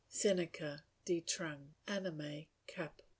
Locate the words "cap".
2.65-3.03